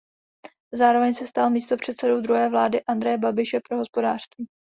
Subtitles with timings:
[0.73, 4.47] Zároveň se stal místopředsedou druhé vlády Andreje Babiše pro hospodářství.